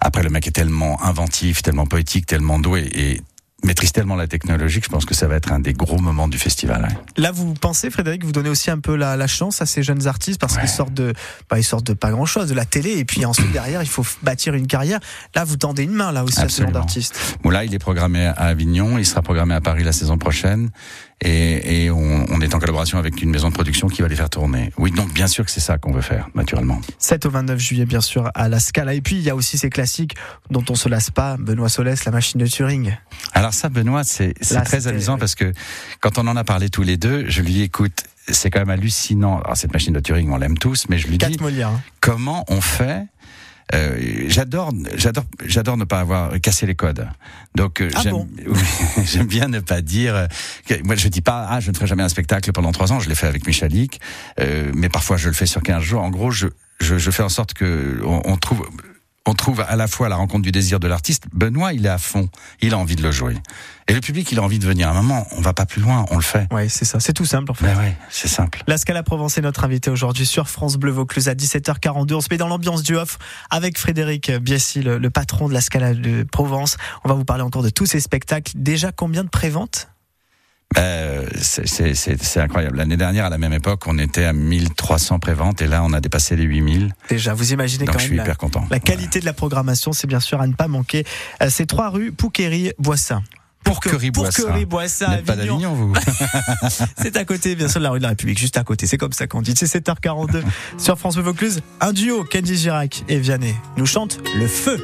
Après, 0.00 0.22
le 0.22 0.30
mec 0.30 0.46
est 0.46 0.52
tellement 0.52 1.02
inventif, 1.02 1.62
tellement 1.62 1.86
poétique, 1.86 2.24
tellement 2.26 2.60
doué 2.60 2.88
et 2.94 3.20
maîtrise 3.64 3.92
tellement 3.92 4.16
la 4.16 4.26
technologie 4.26 4.80
que 4.80 4.86
je 4.86 4.90
pense 4.90 5.04
que 5.04 5.14
ça 5.14 5.26
va 5.28 5.36
être 5.36 5.52
un 5.52 5.60
des 5.60 5.72
gros 5.72 5.98
moments 5.98 6.28
du 6.28 6.38
festival. 6.38 6.88
Là, 7.16 7.30
vous 7.32 7.54
pensez, 7.54 7.90
Frédéric, 7.90 8.24
vous 8.24 8.32
donnez 8.32 8.48
aussi 8.48 8.70
un 8.70 8.78
peu 8.80 8.96
la, 8.96 9.16
la 9.16 9.26
chance 9.26 9.62
à 9.62 9.66
ces 9.66 9.82
jeunes 9.82 10.06
artistes 10.06 10.40
parce 10.40 10.54
Ouais. 10.54 10.60
qu'ils 10.62 10.70
sortent 10.70 10.94
de, 10.94 11.12
bah, 11.48 11.58
ils 11.58 11.64
sortent 11.64 11.86
de 11.86 11.94
pas 11.94 12.10
grand 12.10 12.26
chose, 12.26 12.48
de 12.48 12.54
la 12.54 12.64
télé, 12.64 12.98
et 12.98 13.04
puis 13.04 13.24
ensuite 13.24 13.50
derrière, 13.52 13.82
il 13.82 13.88
faut 13.88 14.04
bâtir 14.22 14.54
une 14.54 14.66
carrière. 14.66 15.00
Là, 15.34 15.44
vous 15.44 15.56
tendez 15.56 15.84
une 15.84 15.92
main 15.92 16.12
là 16.12 16.24
aussi 16.24 16.40
à 16.40 16.48
ce 16.48 16.62
genre 16.62 16.72
d'artistes. 16.72 17.38
Moula, 17.44 17.64
il 17.64 17.72
est 17.74 17.78
programmé 17.78 18.26
à 18.26 18.32
Avignon, 18.32 18.98
il 18.98 19.06
sera 19.06 19.22
programmé 19.22 19.54
à 19.54 19.60
Paris 19.60 19.84
la 19.84 19.92
saison 19.92 20.18
prochaine, 20.18 20.70
et, 21.24 21.84
et 21.84 21.90
on, 21.90 22.26
on 22.30 22.40
est 22.40 22.52
en 22.54 22.58
collaboration 22.58 22.98
avec 22.98 23.22
une 23.22 23.30
maison 23.30 23.48
de 23.48 23.54
production 23.54 23.86
qui 23.86 24.02
va 24.02 24.08
les 24.08 24.16
faire 24.16 24.28
tourner. 24.30 24.72
Oui, 24.76 24.90
donc 24.90 25.12
bien 25.12 25.28
sûr 25.28 25.44
que 25.44 25.50
c'est 25.52 25.60
ça 25.60 25.78
qu'on 25.78 25.92
veut 25.92 26.00
faire, 26.02 26.28
naturellement. 26.34 26.80
7 26.98 27.26
au 27.26 27.30
29 27.30 27.58
juillet, 27.60 27.84
bien 27.86 28.00
sûr, 28.00 28.28
à 28.34 28.48
la 28.48 28.58
Scala. 28.58 28.94
Et 28.94 29.00
puis, 29.00 29.16
il 29.16 29.22
y 29.22 29.30
a 29.30 29.36
aussi 29.36 29.56
ces 29.56 29.70
classiques 29.70 30.16
dont 30.50 30.64
on 30.68 30.74
se 30.74 30.88
lasse 30.88 31.10
pas. 31.12 31.36
Benoît 31.38 31.68
Solès, 31.68 32.04
la 32.04 32.10
machine 32.12 32.40
de 32.40 32.46
Turing. 32.46 32.96
Alors 33.32 33.51
ça, 33.52 33.68
Benoît, 33.68 34.04
c'est 34.04 34.34
très 34.64 34.86
amusant 34.88 35.18
parce 35.18 35.34
que 35.34 35.52
quand 36.00 36.18
on 36.18 36.26
en 36.26 36.36
a 36.36 36.44
parlé 36.44 36.68
tous 36.68 36.82
les 36.82 36.96
deux, 36.96 37.28
je 37.28 37.42
lui 37.42 37.52
dis, 37.52 37.62
écoute, 37.62 38.04
c'est 38.28 38.50
quand 38.50 38.60
même 38.60 38.70
hallucinant. 38.70 39.40
Alors 39.40 39.56
cette 39.56 39.72
machine 39.72 39.92
de 39.92 40.00
Turing, 40.00 40.30
on 40.30 40.36
l'aime 40.36 40.58
tous, 40.58 40.86
mais 40.88 40.98
je 40.98 41.06
lui 41.08 41.18
dis, 41.18 41.26
4 41.26 41.40
Molières. 41.40 41.68
hein. 41.68 41.80
comment 42.00 42.44
on 42.48 42.60
fait 42.60 43.04
euh, 43.74 44.24
j'adore, 44.28 44.70
j'adore, 44.96 45.24
j'adore 45.46 45.76
ne 45.78 45.84
pas 45.84 46.00
avoir 46.00 46.38
cassé 46.40 46.66
les 46.66 46.74
codes. 46.74 47.08
Donc 47.54 47.80
euh, 47.80 47.88
Ah 47.94 48.00
j'aime, 48.02 48.12
bon 48.12 48.28
oui, 48.46 48.60
j'aime 49.06 49.26
bien 49.26 49.48
ne 49.48 49.60
pas 49.60 49.80
dire. 49.80 50.28
que- 50.66 50.82
moi, 50.84 50.94
je 50.94 51.08
dis 51.08 51.22
pas, 51.22 51.46
ah, 51.48 51.58
je 51.60 51.70
ne 51.70 51.74
ferai 51.76 51.86
jamais 51.86 52.02
un 52.02 52.08
spectacle 52.10 52.52
pendant 52.52 52.72
trois 52.72 52.92
ans. 52.92 53.00
Je 53.00 53.08
l'ai 53.08 53.14
fait 53.14 53.28
avec 53.28 53.46
Michalik, 53.46 53.98
euh, 54.40 54.70
mais 54.74 54.90
parfois 54.90 55.16
je 55.16 55.28
le 55.28 55.34
fais 55.34 55.46
sur 55.46 55.62
15 55.62 55.82
jours. 55.82 56.02
En 56.02 56.10
gros, 56.10 56.30
je, 56.30 56.48
je, 56.80 56.98
je 56.98 57.10
fais 57.10 57.22
en 57.22 57.30
sorte 57.30 57.54
que 57.54 57.98
on, 58.04 58.20
on 58.24 58.36
trouve 58.36 58.68
on 59.26 59.34
trouve 59.34 59.60
à 59.60 59.76
la 59.76 59.86
fois 59.86 60.08
la 60.08 60.16
rencontre 60.16 60.42
du 60.42 60.52
désir 60.52 60.80
de 60.80 60.88
l'artiste. 60.88 61.24
Benoît, 61.32 61.72
il 61.72 61.86
est 61.86 61.90
à 61.90 61.98
fond. 61.98 62.28
Il 62.60 62.74
a 62.74 62.78
envie 62.78 62.96
de 62.96 63.02
le 63.02 63.12
jouer. 63.12 63.36
Et 63.88 63.94
le 63.94 64.00
public, 64.00 64.30
il 64.32 64.38
a 64.38 64.42
envie 64.42 64.58
de 64.58 64.66
venir. 64.66 64.88
À 64.88 64.90
un 64.90 64.94
moment, 64.94 65.26
on 65.32 65.40
va 65.40 65.52
pas 65.52 65.66
plus 65.66 65.80
loin, 65.80 66.04
on 66.10 66.16
le 66.16 66.22
fait. 66.22 66.52
Ouais, 66.52 66.68
c'est 66.68 66.84
ça. 66.84 66.98
C'est 67.00 67.12
tout 67.12 67.24
simple, 67.24 67.50
en 67.50 67.54
fait. 67.54 67.66
Mais 67.66 67.74
ouais, 67.74 67.96
c'est 68.10 68.28
simple. 68.28 68.62
La 68.66 68.78
Scala 68.78 69.02
Provence 69.02 69.38
est 69.38 69.42
notre 69.42 69.64
invité 69.64 69.90
aujourd'hui 69.90 70.26
sur 70.26 70.48
France 70.48 70.76
Bleu 70.76 70.90
Vaucluse 70.90 71.28
à 71.28 71.34
17h42. 71.34 72.14
On 72.14 72.20
se 72.20 72.28
met 72.30 72.36
dans 72.36 72.48
l'ambiance 72.48 72.82
du 72.82 72.96
off 72.96 73.18
avec 73.50 73.78
Frédéric 73.78 74.30
Biessi, 74.30 74.82
le, 74.82 74.98
le 74.98 75.10
patron 75.10 75.48
de 75.48 75.54
la 75.54 75.60
Scala 75.60 75.94
de 75.94 76.24
Provence. 76.24 76.76
On 77.04 77.08
va 77.08 77.14
vous 77.14 77.24
parler 77.24 77.42
encore 77.42 77.62
de 77.62 77.70
tous 77.70 77.86
ces 77.86 78.00
spectacles. 78.00 78.52
Déjà, 78.56 78.92
combien 78.92 79.24
de 79.24 79.28
préventes? 79.28 79.88
Euh, 80.78 81.26
c'est- 81.40 81.66
c'est 81.66 81.94
c'est- 81.94 82.22
c'est 82.22 82.40
incroyable. 82.40 82.76
L'année 82.78 82.96
dernière, 82.96 83.26
à 83.26 83.30
la 83.30 83.38
même 83.38 83.52
époque, 83.52 83.82
on 83.86 83.98
était 83.98 84.24
à 84.24 84.32
1300 84.32 85.18
préventes 85.18 85.60
et 85.62 85.66
là, 85.66 85.82
on 85.84 85.92
a 85.92 86.00
dépassé 86.00 86.36
les 86.36 86.44
8000. 86.44 86.94
Déjà, 87.08 87.34
vous 87.34 87.52
imaginez 87.52 87.84
Donc 87.84 87.94
quand 87.94 87.98
je 87.98 88.04
même 88.04 88.08
suis 88.10 88.16
la, 88.16 88.22
hyper 88.24 88.38
content. 88.38 88.66
la 88.70 88.80
qualité 88.80 89.20
de 89.20 89.24
la 89.26 89.32
programmation, 89.32 89.92
c'est 89.92 90.06
bien 90.06 90.20
sûr 90.20 90.40
à 90.40 90.46
ne 90.46 90.54
pas 90.54 90.68
manquer. 90.68 91.04
Euh, 91.42 91.48
C'est 91.50 91.66
trois 91.66 91.90
rues 91.90 92.12
Pouquerie-Boissin. 92.12 93.22
Pourquerie-Boissin. 93.64 94.42
Pourquerie-Boissin, 94.42 95.06
Vous 95.06 95.12
n'êtes 95.12 95.24
pas 95.24 95.32
Avignon. 95.34 95.58
d'Avignon, 95.58 95.74
vous 95.74 95.94
C'est 96.98 97.16
à 97.16 97.24
côté, 97.24 97.54
bien 97.54 97.68
sûr, 97.68 97.78
de 97.80 97.84
la 97.84 97.90
rue 97.90 97.98
de 97.98 98.02
la 98.02 98.08
République, 98.08 98.38
juste 98.38 98.56
à 98.56 98.64
côté. 98.64 98.86
C'est 98.88 98.98
comme 98.98 99.12
ça 99.12 99.26
qu'on 99.28 99.40
dit. 99.42 99.54
C'est 99.56 99.66
7h42 99.66 100.42
sur 100.78 100.98
France 100.98 101.14
Bleu 101.14 101.22
Vaucluse. 101.24 101.60
Un 101.80 101.92
duo, 101.92 102.24
Kenji 102.24 102.56
Girac 102.56 103.04
et 103.08 103.18
Vianney, 103.20 103.54
nous 103.76 103.86
chantent 103.86 104.18
Le 104.36 104.46
Feu. 104.48 104.78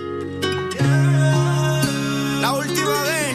La 2.41 2.53
última 2.55 3.03
vez, 3.05 3.35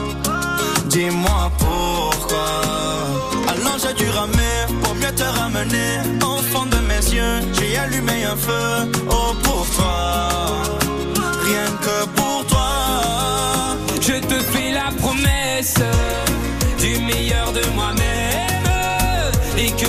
Dis-moi 0.91 1.49
pourquoi. 1.57 2.51
Alors 3.47 3.77
j'ai 3.81 3.93
dû 3.93 4.09
ramer 4.09 4.65
pour 4.83 4.93
mieux 4.95 5.15
te 5.15 5.23
ramener. 5.23 5.99
Au 6.21 6.41
fond 6.51 6.65
de 6.65 6.77
mes 6.89 7.03
yeux, 7.15 7.39
j'ai 7.53 7.77
allumé 7.77 8.25
un 8.25 8.35
feu. 8.35 8.91
Oh 9.09 9.33
pour 9.41 9.65
toi, 9.77 10.27
rien 11.45 11.67
que 11.81 12.05
pour 12.17 12.45
toi. 12.47 12.71
Je 14.01 14.19
te 14.19 14.37
fais 14.51 14.71
la 14.73 14.91
promesse 14.99 15.79
du 16.77 16.99
meilleur 16.99 17.53
de 17.53 17.61
moi-même 17.73 19.31
et 19.57 19.71
que 19.71 19.87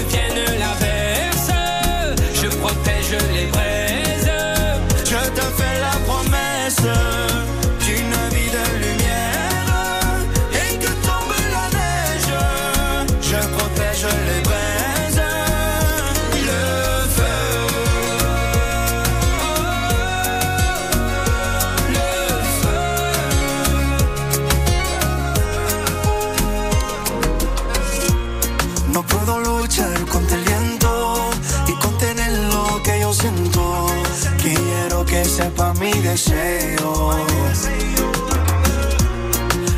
deseo. 36.13 37.17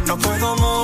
No 0.04 0.18
puedo 0.18 0.56
mover 0.56 0.83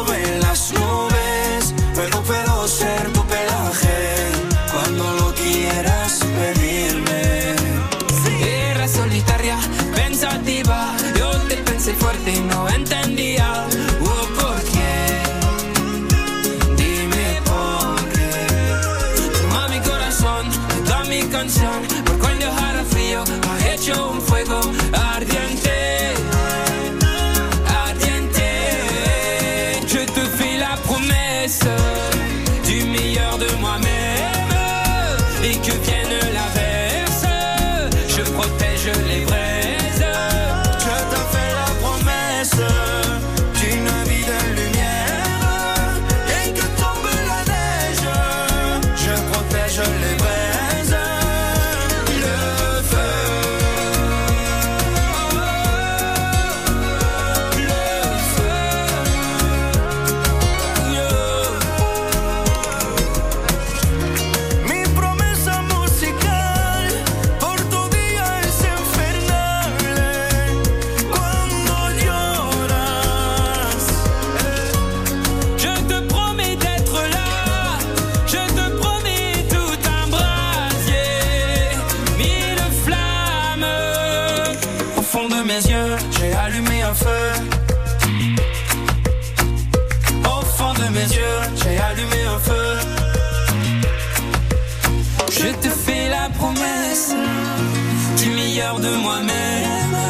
moi-même 99.11 100.01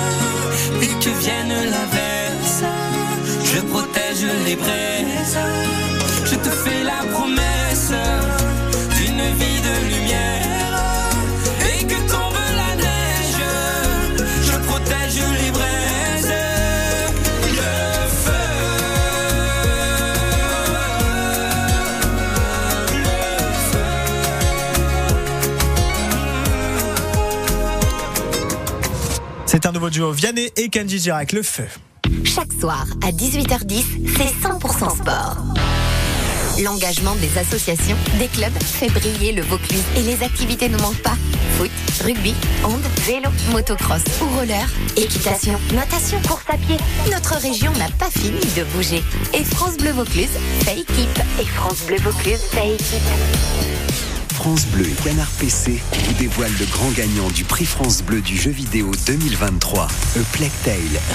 que 1.03 1.11
vienne 1.25 1.55
l'averse. 1.75 2.63
Je 3.51 3.61
protège 3.73 4.27
les 4.47 4.57
braises. 4.57 5.39
Je 6.31 6.37
te 6.45 6.51
fais 6.63 6.83
la 6.93 7.01
promesse 7.15 7.93
d'une 8.97 9.25
vie 9.41 9.60
C'est 29.53 29.67
un 29.67 29.73
nouveau 29.73 29.91
duo, 29.91 30.13
Vianney 30.13 30.49
et 30.57 30.69
Kenji 30.69 31.01
Girac, 31.01 31.33
Le 31.33 31.43
Feu. 31.43 31.67
Chaque 32.23 32.53
soir 32.53 32.87
à 33.03 33.11
18h10, 33.11 33.83
c'est 34.17 34.49
100% 34.49 34.97
sport. 34.97 35.39
L'engagement 36.63 37.17
des 37.17 37.37
associations, 37.37 37.97
des 38.21 38.29
clubs 38.29 38.57
fait 38.63 38.87
briller 38.91 39.33
le 39.33 39.43
Vaucluse 39.43 39.83
et 39.97 40.03
les 40.03 40.23
activités 40.23 40.69
ne 40.69 40.79
manquent 40.79 41.03
pas. 41.03 41.17
Foot, 41.59 41.71
rugby, 42.05 42.33
hand, 42.63 42.81
vélo, 43.05 43.29
motocross 43.51 44.03
ou 44.23 44.39
roller, 44.39 44.69
équitation, 44.97 45.59
natation, 45.75 46.21
course 46.29 46.45
à 46.49 46.57
pied. 46.57 46.77
Notre 47.11 47.35
région 47.35 47.73
n'a 47.73 47.89
pas 47.99 48.09
fini 48.09 48.39
de 48.57 48.63
bouger. 48.77 49.03
Et 49.35 49.43
France 49.43 49.77
Bleu 49.79 49.91
Vaucluse 49.91 50.31
fait 50.61 50.79
équipe. 50.79 51.21
Et 51.41 51.45
France 51.45 51.83
Bleu 51.89 51.97
Vaucluse 51.97 52.39
fait 52.53 52.75
équipe. 52.75 54.10
France 54.41 54.65
Bleu 54.69 54.87
et 54.89 55.03
Canard 55.05 55.31
PC 55.39 55.83
vous 56.07 56.15
dévoilent 56.15 56.57
le 56.59 56.65
grand 56.65 56.89
gagnant 56.93 57.29
du 57.29 57.45
prix 57.45 57.67
France 57.67 58.03
Bleu 58.03 58.23
du 58.23 58.39
jeu 58.39 58.51
vidéo 58.51 58.91
2023. 59.07 59.83
A 59.83 59.89
Plague 60.33 60.51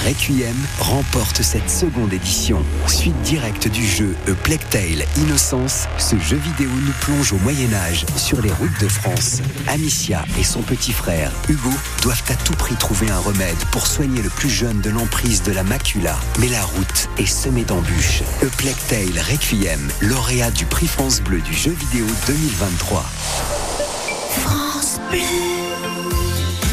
Requiem 0.06 0.54
remporte 0.78 1.42
cette 1.42 1.68
seconde 1.68 2.12
édition. 2.12 2.62
Suite 2.86 3.20
directe 3.22 3.66
du 3.66 3.84
jeu 3.84 4.14
A 4.28 4.34
Plague 4.44 4.68
Tale 4.70 5.04
Innocence, 5.16 5.88
ce 5.98 6.16
jeu 6.20 6.36
vidéo 6.36 6.70
nous 6.70 6.92
plonge 7.00 7.32
au 7.32 7.38
Moyen-Âge 7.38 8.06
sur 8.16 8.40
les 8.40 8.52
routes 8.52 8.80
de 8.80 8.86
France. 8.86 9.40
Amicia 9.66 10.24
et 10.38 10.44
son 10.44 10.62
petit 10.62 10.92
frère, 10.92 11.32
Hugo, 11.48 11.72
doivent 12.02 12.22
à 12.28 12.34
tout 12.34 12.54
prix 12.54 12.76
trouver 12.76 13.10
un 13.10 13.18
remède 13.18 13.58
pour 13.72 13.88
soigner 13.88 14.22
le 14.22 14.30
plus 14.30 14.50
jeune 14.50 14.80
de 14.82 14.90
l'emprise 14.90 15.42
de 15.42 15.50
la 15.50 15.64
macula. 15.64 16.16
Mais 16.38 16.48
la 16.48 16.62
route 16.62 17.08
est 17.18 17.26
semée 17.26 17.64
d'embûches. 17.64 18.22
A 18.42 18.46
Plague 18.56 19.18
Requiem, 19.32 19.80
lauréat 20.00 20.52
du 20.52 20.64
prix 20.64 20.86
France 20.86 21.20
Bleu 21.20 21.40
du 21.40 21.54
jeu 21.54 21.72
vidéo 21.72 22.06
2023. 22.28 23.04
France 24.40 24.98
Bleu. 25.10 25.20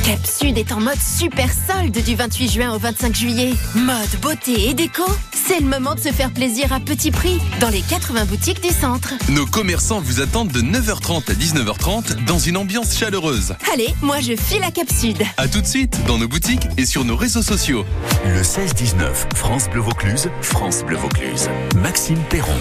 Cap 0.06 0.20
Sud 0.28 0.58
est 0.58 0.74
en 0.74 0.82
mode 0.82 1.00
super 1.00 1.50
solde 1.50 1.98
du 2.04 2.16
28 2.16 2.52
juin 2.52 2.74
au 2.74 2.78
25 2.78 3.16
juillet. 3.16 3.54
Mode, 3.74 4.20
beauté 4.22 4.68
et 4.68 4.74
déco, 4.74 5.04
c'est 5.34 5.62
le 5.62 5.66
moment 5.66 5.96
de 5.96 6.02
se 6.02 6.12
faire 6.12 6.30
plaisir 6.32 6.74
à 6.74 6.82
petit 6.82 7.10
prix 7.10 7.40
dans 7.62 7.70
les 7.70 7.80
80 7.82 8.26
boutiques 8.26 8.62
du 8.62 8.70
centre. 8.70 9.14
Nos 9.30 9.46
commerçants 9.46 10.02
vous 10.02 10.20
attendent 10.20 10.52
de 10.52 10.60
9h30 10.60 11.32
à 11.32 11.34
19h30 11.34 12.26
dans 12.26 12.38
une 12.38 12.58
ambiance 12.58 12.98
chaleureuse. 12.98 13.56
Allez, 13.72 13.96
moi 14.02 14.20
je 14.20 14.36
file 14.36 14.64
à 14.64 14.72
Cap 14.72 14.92
Sud. 14.92 15.24
À 15.38 15.48
tout 15.48 15.62
de 15.62 15.68
suite 15.68 15.98
dans 16.06 16.18
nos 16.18 16.28
boutiques 16.28 16.68
et 16.76 16.86
sur 16.86 17.06
nos 17.06 17.16
réseaux 17.16 17.42
sociaux. 17.44 17.86
Le 18.26 18.42
16-19, 18.42 19.36
France 19.36 19.70
Bleu 19.70 19.80
Vaucluse, 19.80 20.30
France 20.42 20.84
Bleu 20.84 20.98
Vaucluse. 20.98 21.48
Maxime 21.76 22.20
Perron. 22.30 22.52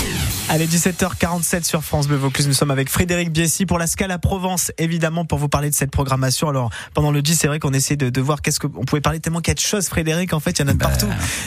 Allez, 0.48 0.66
17h47 0.66 1.64
sur 1.64 1.82
France 1.82 2.08
Bleu 2.08 2.16
Vaucluse. 2.18 2.46
Nous 2.46 2.52
sommes 2.52 2.70
avec 2.70 2.90
Frédéric 2.90 3.32
Biessy 3.32 3.64
pour 3.64 3.78
la 3.78 3.86
Scala 3.86 4.18
Provence, 4.18 4.70
évidemment, 4.76 5.24
pour 5.24 5.38
vous 5.38 5.48
parler 5.48 5.70
de 5.70 5.74
cette 5.74 5.90
programmation. 5.90 6.46
Alors, 6.50 6.68
pendant 6.92 7.10
le 7.10 7.22
10, 7.22 7.36
c'est 7.36 7.46
vrai 7.46 7.58
qu'on 7.58 7.72
essaie 7.72 7.96
de, 7.96 8.10
de 8.10 8.20
voir 8.20 8.42
qu'est-ce 8.42 8.60
qu'on 8.60 8.84
pouvait 8.84 9.00
parler 9.00 9.18
tellement 9.18 9.40
qu'il 9.40 9.48
y 9.50 9.52
a 9.52 9.54
de 9.54 9.60
choses, 9.60 9.88
Frédéric. 9.88 10.34
En 10.34 10.40
fait, 10.40 10.50
il 10.58 10.60
y 10.60 10.64
en 10.64 10.68
a 10.68 10.72
de 10.74 10.78
Ben. 10.78 10.88
partout. 10.88 11.06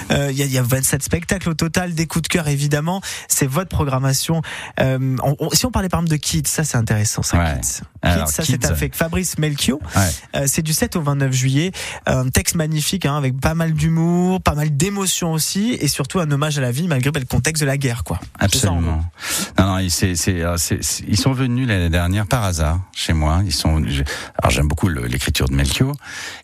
Euh, 0.09 0.29
Il 0.31 0.37
y, 0.37 0.41
a, 0.41 0.45
il 0.45 0.51
y 0.51 0.57
a 0.57 0.63
27 0.63 1.03
spectacles 1.03 1.49
au 1.49 1.53
total, 1.53 1.93
des 1.93 2.07
coups 2.07 2.23
de 2.23 2.27
cœur, 2.29 2.47
évidemment. 2.47 2.99
C'est 3.27 3.45
votre 3.45 3.69
programmation. 3.69 4.41
Euh, 4.79 5.15
on- 5.21 5.35
on- 5.39 5.49
si 5.51 5.67
on 5.67 5.71
parlait 5.71 5.89
par 5.89 5.99
exemple 5.99 6.11
de 6.17 6.17
Kids, 6.19 6.47
ça 6.47 6.63
c'est 6.63 6.77
intéressant, 6.77 7.21
ça, 7.21 7.37
Ouais. 7.37 7.59
Kids. 7.61 7.81
Alors, 8.01 8.25
Kids, 8.27 8.33
ça 8.33 8.43
c'est 8.43 8.65
avec 8.65 8.95
Fabrice 8.95 9.37
Melchior. 9.37 9.77
Ouais. 9.95 10.01
Euh, 10.35 10.43
c'est 10.47 10.63
du 10.63 10.73
7 10.73 10.95
au 10.95 11.01
29 11.01 11.31
juillet. 11.31 11.71
Un 12.07 12.29
texte 12.29 12.55
magnifique, 12.55 13.05
hein, 13.05 13.17
avec 13.17 13.39
pas 13.39 13.53
mal 13.53 13.73
d'humour, 13.73 14.41
pas 14.41 14.55
mal 14.55 14.75
d'émotion 14.75 15.31
aussi, 15.33 15.73
et 15.79 15.87
surtout 15.87 16.19
un 16.19 16.31
hommage 16.31 16.57
à 16.57 16.61
la 16.61 16.71
vie 16.71 16.87
malgré 16.87 17.11
le 17.19 17.25
contexte 17.25 17.61
de 17.61 17.67
la 17.67 17.77
guerre, 17.77 18.03
quoi. 18.03 18.19
C'est 18.41 18.67
Non, 18.85 19.65
non, 19.81 19.89
c'est, 19.89 20.15
c'est, 20.15 20.41
euh, 20.41 20.57
c'est- 20.57 20.83
c'est- 20.83 21.03
ils 21.07 21.17
sont 21.17 21.31
venus 21.33 21.67
l'année 21.67 21.89
dernière 21.89 22.27
par 22.27 22.43
hasard 22.43 22.79
chez 22.93 23.13
moi. 23.13 23.41
Ils 23.45 23.51
sont, 23.53 23.77
alors 24.41 24.51
j'aime 24.51 24.67
beaucoup 24.67 24.87
l'écriture 24.89 25.47
de 25.49 25.55
Melchior 25.55 25.95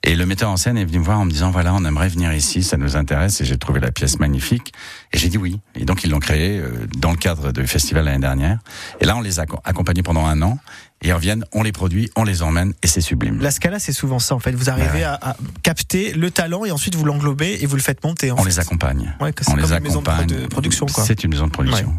et 0.04 0.16
le 0.16 0.26
metteur 0.26 0.50
en 0.50 0.58
scène 0.58 0.78
est 0.78 0.86
venu 0.86 1.00
me 1.00 1.04
voir 1.04 1.20
en 1.20 1.26
me 1.26 1.32
disant 1.32 1.52
voilà, 1.52 1.74
on 1.74 1.84
aimerait 1.86 2.10
venir 2.10 2.34
ici, 2.34 2.64
ça 2.64 2.78
nous 2.78 2.96
intéresse 2.96 3.42
et 3.42 3.46
j'ai 3.46 3.58
trouvé 3.58 3.80
la 3.80 3.92
pièce 3.92 4.20
magnifique 4.20 4.74
et 5.14 5.18
j'ai 5.18 5.30
dit 5.30 5.38
oui. 5.38 5.60
Et 5.76 5.86
donc 5.86 6.04
ils 6.04 6.10
l'ont 6.10 6.20
créé 6.20 6.60
euh, 6.60 6.88
dans 6.98 7.12
le 7.12 7.18
cadre 7.18 7.52
du 7.52 7.66
festival 7.68 8.06
l'année 8.06 8.20
dernière. 8.20 8.60
Et 9.00 9.06
là, 9.06 9.16
on 9.18 9.22
les 9.22 9.40
a 9.40 9.44
acco- 9.46 9.60
accompagnés 9.64 10.04
pendant 10.04 10.26
un 10.26 10.42
an 10.42 10.58
ils 11.02 11.14
reviennent, 11.14 11.46
on 11.54 11.64
les 11.64 11.72
produit, 11.72 12.10
on 12.16 12.24
les 12.24 12.42
emmène 12.44 12.74
et 12.84 12.88
c'est 12.88 13.02
sublime. 13.02 13.40
La 13.42 13.52
Scala, 13.52 13.80
c'est 13.80 13.92
souvent 13.94 14.20
ça, 14.20 14.36
en 14.36 14.40
fait. 14.40 14.52
Vous 14.52 14.70
arrivez 14.70 14.88
Bah 14.88 14.94
ouais. 14.94 15.04
à, 15.04 15.14
à 15.32 15.38
capter 15.64 16.14
le 16.14 16.30
talent 16.32 16.66
et 16.66 16.72
ensuite 16.72 16.96
vous 16.96 17.06
l'englobez 17.06 17.58
et 17.62 17.66
vous 17.66 17.76
le 17.76 17.82
faites 17.82 18.04
monter. 18.04 18.32
En 18.32 18.36
on 18.36 18.38
fait. 18.44 18.50
les 18.50 18.60
accompagne. 18.60 19.16
Ouais, 19.20 19.34
on 19.48 19.56
les 19.56 19.72
une 19.74 19.80
maison 19.80 20.02
de 20.02 20.10
accompagne. 20.10 20.28
produ- 20.28 20.48
production, 20.50 20.86
quoi. 20.86 21.04
C'est 21.06 21.24
une 21.24 21.32
maison 21.32 21.48
de 21.48 21.52
production. 21.52 21.94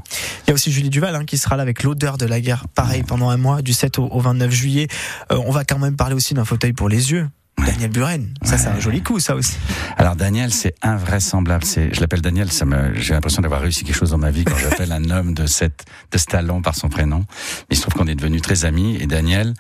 Il 0.46 0.48
y 0.48 0.50
a 0.50 0.54
aussi 0.54 0.70
Julie 0.72 0.90
Duval 0.90 1.14
hein, 1.16 1.24
qui 1.24 1.38
sera 1.38 1.56
là 1.56 1.62
avec 1.62 1.82
l'odeur 1.82 2.18
de 2.18 2.26
la 2.26 2.40
guerre. 2.40 2.66
Pareil, 2.74 3.02
pendant 3.02 3.30
un 3.30 3.36
mois, 3.36 3.62
du 3.62 3.72
7 3.72 3.98
au, 3.98 4.04
au 4.06 4.20
29 4.20 4.50
juillet. 4.50 4.88
Euh, 5.32 5.38
on 5.46 5.50
va 5.52 5.64
quand 5.64 5.78
même 5.78 5.96
parler 5.96 6.14
aussi 6.14 6.34
d'un 6.34 6.44
fauteuil 6.44 6.72
pour 6.72 6.88
les 6.88 7.10
yeux. 7.12 7.28
Daniel 7.58 7.90
Buren. 7.90 8.28
Ça, 8.42 8.58
c'est 8.58 8.68
un 8.68 8.80
joli 8.80 9.02
coup, 9.02 9.20
ça 9.20 9.34
aussi. 9.36 9.56
Alors 9.96 10.16
Daniel, 10.16 10.52
c'est 10.52 10.74
invraisemblable. 10.82 11.64
C'est, 11.64 11.94
je 11.94 12.00
l'appelle 12.00 12.20
Daniel. 12.20 12.50
Ça 12.50 12.64
me, 12.64 12.94
j'ai 12.94 13.14
l'impression 13.14 13.40
d'avoir 13.42 13.60
réussi 13.60 13.84
quelque 13.84 13.94
chose 13.96 14.10
dans 14.10 14.18
ma 14.18 14.30
vie 14.30 14.44
quand 14.44 14.56
j'appelle 14.56 14.90
un 14.90 15.10
homme 15.10 15.32
de 15.34 15.46
cette, 15.46 15.84
de 16.10 16.18
ce 16.18 16.24
talent 16.26 16.60
par 16.60 16.74
son 16.74 16.88
prénom. 16.88 17.18
Mais 17.18 17.66
il 17.72 17.76
se 17.76 17.82
trouve 17.82 17.94
qu'on 17.94 18.06
est 18.08 18.14
devenus 18.16 18.42
très 18.42 18.64
amis 18.64 18.96
et 19.00 19.06
Daniel 19.06 19.54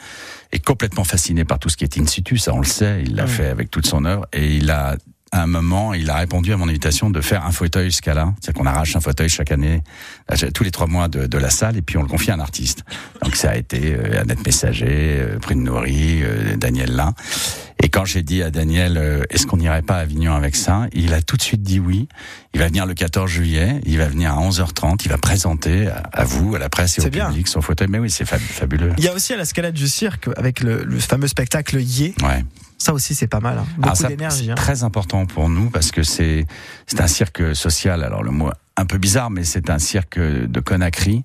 est 0.50 0.64
complètement 0.64 1.04
fasciné 1.04 1.44
par 1.44 1.58
tout 1.58 1.68
ce 1.68 1.76
qui 1.76 1.84
est 1.84 1.98
in 1.98 2.06
situ. 2.06 2.38
Ça, 2.38 2.52
on 2.54 2.58
le 2.58 2.64
sait. 2.66 3.02
Il 3.04 3.14
l'a 3.14 3.24
Ouais. 3.24 3.28
fait 3.28 3.46
avec 3.46 3.70
toute 3.70 3.86
son 3.86 4.04
œuvre 4.04 4.26
et 4.32 4.56
il 4.56 4.70
a 4.70 4.96
à 5.34 5.44
un 5.44 5.46
moment, 5.46 5.94
il 5.94 6.10
a 6.10 6.16
répondu 6.16 6.52
à 6.52 6.58
mon 6.58 6.68
invitation 6.68 7.08
de 7.08 7.22
faire 7.22 7.46
un 7.46 7.52
fauteuil 7.52 7.90
Scala. 7.90 8.34
C'est-à-dire 8.38 8.60
qu'on 8.60 8.66
arrache 8.66 8.96
un 8.96 9.00
fauteuil 9.00 9.30
chaque 9.30 9.50
année, 9.50 9.82
euh, 10.30 10.50
tous 10.52 10.62
les 10.62 10.70
trois 10.70 10.86
mois 10.86 11.08
de, 11.08 11.26
de 11.26 11.38
la 11.38 11.48
salle, 11.48 11.78
et 11.78 11.80
puis 11.80 11.96
on 11.96 12.02
le 12.02 12.08
confie 12.08 12.30
à 12.30 12.34
un 12.34 12.40
artiste. 12.40 12.84
Donc 13.22 13.34
ça 13.34 13.52
a 13.52 13.56
été 13.56 13.94
euh, 13.94 14.20
Annette 14.20 14.44
Messager, 14.44 14.86
euh, 15.22 15.38
Prune 15.38 15.62
Nourri, 15.64 16.20
euh, 16.22 16.56
Daniel 16.58 16.94
Lin. 16.94 17.14
Et 17.84 17.88
quand 17.88 18.04
j'ai 18.04 18.22
dit 18.22 18.42
à 18.42 18.50
Daniel, 18.50 18.96
euh, 18.96 19.24
est-ce 19.30 19.46
qu'on 19.46 19.56
n'irait 19.56 19.82
pas 19.82 19.96
à 19.96 20.00
Avignon 20.00 20.34
avec 20.34 20.54
ça 20.54 20.86
Il 20.92 21.12
a 21.14 21.20
tout 21.20 21.36
de 21.36 21.42
suite 21.42 21.62
dit 21.62 21.80
oui. 21.80 22.08
Il 22.54 22.60
va 22.60 22.66
venir 22.68 22.86
le 22.86 22.94
14 22.94 23.28
juillet, 23.28 23.80
il 23.84 23.98
va 23.98 24.06
venir 24.06 24.32
à 24.32 24.40
11h30, 24.40 25.00
il 25.04 25.08
va 25.10 25.18
présenter 25.18 25.88
à, 25.88 25.96
à 26.12 26.24
vous, 26.24 26.54
à 26.54 26.58
la 26.60 26.68
presse 26.68 26.98
et 26.98 27.06
au 27.06 27.10
bien. 27.10 27.26
public 27.28 27.48
son 27.48 27.60
fauteuil. 27.60 27.88
Mais 27.90 27.98
oui, 27.98 28.08
c'est 28.10 28.24
fab- 28.24 28.38
fabuleux. 28.40 28.92
Il 28.98 29.04
y 29.04 29.08
a 29.08 29.12
aussi 29.14 29.32
à 29.34 29.36
la 29.36 29.70
du 29.72 29.88
cirque, 29.88 30.28
avec 30.36 30.60
le, 30.60 30.84
le 30.84 30.98
fameux 31.00 31.26
spectacle 31.26 31.80
Yé. 31.80 32.14
Ouais. 32.22 32.44
Ça 32.78 32.92
aussi, 32.92 33.14
c'est 33.14 33.26
pas 33.28 33.40
mal. 33.40 33.58
hein. 33.58 33.64
Alors 33.64 33.76
Beaucoup 33.78 33.96
ça, 33.96 34.08
d'énergie. 34.08 34.44
C'est 34.46 34.50
hein. 34.52 34.54
très 34.54 34.82
important 34.84 35.26
pour 35.26 35.48
nous 35.48 35.68
parce 35.70 35.90
que 35.90 36.02
c'est 36.02 36.46
c'est 36.86 37.00
un 37.00 37.06
cirque 37.08 37.54
social. 37.54 38.02
Alors 38.04 38.22
le 38.22 38.30
mot 38.30 38.50
un 38.76 38.86
peu 38.86 38.98
bizarre, 38.98 39.30
mais 39.30 39.44
c'est 39.44 39.70
un 39.70 39.78
cirque 39.78 40.18
de 40.18 40.60
Conakry 40.60 41.24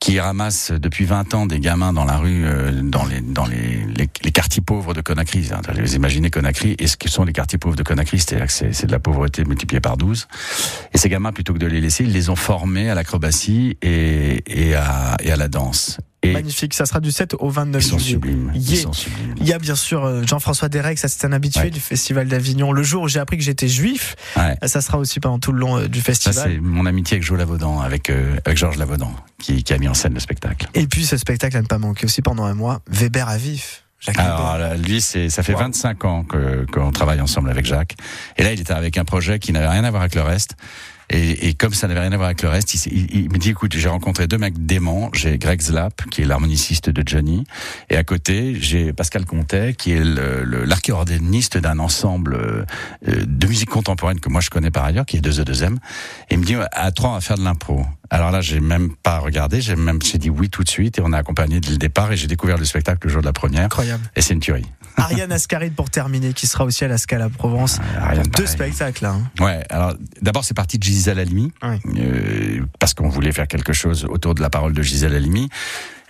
qui 0.00 0.18
ramasse 0.18 0.72
depuis 0.72 1.04
20 1.04 1.34
ans 1.34 1.46
des 1.46 1.60
gamins 1.60 1.92
dans 1.92 2.04
la 2.04 2.16
rue, 2.16 2.46
euh, 2.46 2.72
dans 2.82 3.04
les 3.04 3.20
dans 3.20 3.46
les, 3.46 3.84
les, 3.96 4.08
les 4.24 4.32
quartiers 4.32 4.62
pauvres 4.62 4.94
de 4.94 5.02
Conakry. 5.02 5.48
Vous 5.78 5.94
imaginez 5.94 6.30
Conakry 6.30 6.74
et 6.78 6.86
ce 6.86 6.96
que 6.96 7.08
sont 7.08 7.24
les 7.24 7.32
quartiers 7.32 7.58
pauvres 7.58 7.76
de 7.76 7.82
Conakry, 7.82 8.18
c'est-à-dire 8.18 8.46
que 8.46 8.52
c'est 8.52 8.72
c'est 8.72 8.86
de 8.86 8.92
la 8.92 8.98
pauvreté 8.98 9.44
multipliée 9.44 9.80
par 9.80 9.98
12. 9.98 10.26
Et 10.94 10.98
ces 10.98 11.08
gamins, 11.10 11.32
plutôt 11.32 11.52
que 11.52 11.58
de 11.58 11.66
les 11.66 11.80
laisser, 11.80 12.04
ils 12.04 12.12
les 12.12 12.30
ont 12.30 12.36
formés 12.36 12.88
à 12.88 12.94
l'acrobatie 12.94 13.76
et, 13.82 14.42
et, 14.46 14.74
à, 14.74 15.16
et 15.22 15.30
à 15.30 15.36
la 15.36 15.48
danse. 15.48 15.98
Et 16.22 16.32
Magnifique. 16.34 16.74
Ça 16.74 16.84
sera 16.84 17.00
du 17.00 17.10
7 17.10 17.34
au 17.38 17.48
29 17.48 17.82
ils 17.82 17.86
sont 17.88 17.98
juillet. 17.98 18.12
sublimes. 18.12 18.52
Il 18.54 19.46
y 19.46 19.52
a 19.54 19.58
bien 19.58 19.74
sûr 19.74 20.04
euh, 20.04 20.22
Jean-François 20.26 20.68
Derek, 20.68 20.98
ça 20.98 21.08
c'est 21.08 21.24
un 21.26 21.32
habitué 21.32 21.60
Ouais. 21.62 21.70
du 21.70 21.80
Festival 21.80 22.28
d'Avignon. 22.28 22.72
Le 22.72 22.82
jour 22.82 23.04
où 23.04 23.08
j'ai 23.08 23.20
appris 23.20 23.38
que 23.38 23.42
j'étais 23.42 23.68
juif, 23.68 24.16
Ouais. 24.36 24.54
ça 24.68 24.82
sera 24.82 24.98
aussi 24.98 25.18
pendant 25.18 25.38
tout 25.38 25.52
le 25.52 25.60
long 25.60 25.78
euh, 25.78 25.88
du 25.88 26.00
Ça, 26.00 26.04
festival. 26.04 26.50
c'est 26.52 26.60
mon 26.60 26.84
amitié 26.84 27.14
avec 27.16 27.26
Jo 27.26 27.36
Lavaudan, 27.36 27.80
avec, 27.80 28.10
euh, 28.10 28.36
avec 28.44 28.58
Georges 28.58 28.76
Lavaudan, 28.76 29.14
qui, 29.38 29.62
qui 29.64 29.72
a 29.72 29.78
mis 29.78 29.88
en 29.88 29.94
scène 29.94 30.12
le 30.12 30.20
spectacle. 30.20 30.68
Et 30.74 30.86
puis 30.86 31.06
ce 31.06 31.16
spectacle 31.16 31.56
à 31.56 31.62
ne 31.62 31.66
pas 31.66 31.78
manquer 31.78 32.04
aussi 32.04 32.20
pendant 32.20 32.44
un 32.44 32.54
mois, 32.54 32.82
Weber 32.90 33.26
à 33.28 33.38
vif. 33.38 33.84
Jacques 33.98 34.18
Alors 34.18 34.56
Weber. 34.58 34.76
lui, 34.78 35.00
c'est, 35.00 35.28
ça 35.30 35.42
fait 35.42 35.52
Wow. 35.54 35.60
25 35.60 36.04
ans 36.04 36.24
que, 36.24 36.64
qu'on 36.72 36.90
travaille 36.90 37.20
ensemble 37.20 37.50
avec 37.50 37.64
Jacques. 37.66 37.96
Et 38.36 38.42
là, 38.42 38.52
il 38.52 38.60
était 38.60 38.72
avec 38.72 38.96
un 38.98 39.04
projet 39.04 39.38
qui 39.38 39.52
n'avait 39.52 39.68
rien 39.68 39.84
à 39.84 39.90
voir 39.90 40.02
avec 40.02 40.14
le 40.14 40.22
reste. 40.22 40.54
Et, 41.10 41.48
et 41.48 41.54
comme 41.54 41.74
ça 41.74 41.88
n'avait 41.88 42.00
rien 42.00 42.12
à 42.12 42.16
voir 42.16 42.26
avec 42.28 42.42
le 42.42 42.48
reste, 42.48 42.74
il, 42.86 42.92
il- 42.92 43.20
il 43.24 43.30
me 43.30 43.38
dit, 43.38 43.50
écoute, 43.50 43.76
j'ai 43.76 43.88
rencontré 43.88 44.26
deux 44.26 44.38
mecs 44.38 44.64
déments. 44.64 45.10
J'ai 45.12 45.38
Greg 45.38 45.60
Zlap, 45.60 46.02
qui 46.10 46.22
est 46.22 46.24
l'harmoniciste 46.24 46.88
de 46.90 47.02
Johnny. 47.06 47.44
Et 47.88 47.96
à 47.96 48.04
côté, 48.04 48.56
j'ai 48.60 48.92
Pascal 48.92 49.24
Comtet, 49.24 49.74
qui 49.74 49.92
est 49.92 50.04
l'archiorganiste 50.04 51.58
d'un 51.58 51.78
ensemble 51.78 52.34
euh, 52.34 52.64
de 53.26 53.46
musique 53.46 53.70
contemporaine 53.70 54.20
que 54.20 54.28
moi 54.28 54.40
je 54.40 54.50
connais 54.50 54.70
par 54.70 54.84
ailleurs, 54.84 55.06
qui 55.06 55.16
est 55.16 55.20
2E2M. 55.20 55.76
Et 56.30 56.34
il 56.34 56.38
me 56.38 56.44
dit, 56.44 56.54
à 56.72 56.90
trois, 56.92 57.10
on 57.10 57.14
va 57.14 57.20
faire 57.20 57.38
de 57.38 57.44
l'impro. 57.44 57.84
Alors 58.10 58.30
là, 58.32 58.40
j'ai 58.40 58.60
même 58.60 58.90
pas 59.02 59.18
regardé, 59.20 59.60
j'ai 59.60 59.76
même, 59.76 60.00
j'ai 60.02 60.18
dit 60.18 60.30
oui 60.30 60.50
tout 60.50 60.64
de 60.64 60.68
suite 60.68 60.98
et 60.98 61.02
on 61.04 61.12
a 61.12 61.18
accompagné 61.18 61.60
dès 61.60 61.70
le 61.70 61.76
départ 61.78 62.10
et 62.10 62.16
j'ai 62.16 62.26
découvert 62.26 62.58
le 62.58 62.64
spectacle 62.64 63.06
le 63.06 63.12
jour 63.12 63.22
de 63.22 63.26
la 63.26 63.32
première. 63.32 63.66
Incroyable. 63.66 64.02
Et 64.16 64.20
c'est 64.22 64.34
une 64.34 64.40
tuerie. 64.40 64.66
Ariane 64.96 65.30
Ascaride 65.30 65.74
pour 65.74 65.88
terminer, 65.90 66.32
qui 66.32 66.48
sera 66.48 66.64
aussi 66.64 66.84
à 66.84 66.88
la 66.88 66.98
Scala 66.98 67.28
Provence. 67.28 67.78
Ah, 68.00 68.16
Deux 68.16 68.28
pareil. 68.30 68.48
spectacles 68.48 69.04
là. 69.04 69.12
hein. 69.12 69.30
Ouais, 69.44 69.62
alors 69.70 69.94
d'abord 70.20 70.44
c'est 70.44 70.54
parti 70.54 70.78
de 70.78 70.82
Gisèle 70.82 71.20
Halimi, 71.20 71.52
euh, 71.62 72.60
parce 72.80 72.94
qu'on 72.94 73.08
voulait 73.08 73.32
faire 73.32 73.46
quelque 73.46 73.72
chose 73.72 74.04
autour 74.10 74.34
de 74.34 74.42
la 74.42 74.50
parole 74.50 74.72
de 74.72 74.82
Gisèle 74.82 75.14
Halimi. 75.14 75.44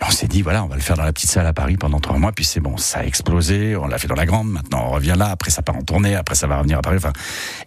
Et 0.00 0.04
on 0.06 0.10
s'est 0.10 0.26
dit 0.28 0.40
voilà, 0.40 0.64
on 0.64 0.68
va 0.68 0.76
le 0.76 0.80
faire 0.80 0.96
dans 0.96 1.04
la 1.04 1.12
petite 1.12 1.30
salle 1.30 1.46
à 1.46 1.52
Paris 1.52 1.76
pendant 1.76 2.00
trois 2.00 2.16
mois, 2.16 2.32
puis 2.32 2.46
c'est 2.46 2.60
bon, 2.60 2.78
ça 2.78 3.00
a 3.00 3.04
explosé, 3.04 3.76
on 3.76 3.86
l'a 3.86 3.98
fait 3.98 4.08
dans 4.08 4.14
la 4.14 4.24
grande, 4.24 4.50
maintenant 4.50 4.86
on 4.86 4.90
revient 4.92 5.14
là, 5.16 5.26
après 5.28 5.50
ça 5.50 5.60
part 5.60 5.76
en 5.76 5.82
tournée, 5.82 6.14
après 6.16 6.34
ça 6.34 6.46
va 6.46 6.56
revenir 6.56 6.78
à 6.78 6.82
Paris. 6.82 6.96
Enfin, 6.96 7.12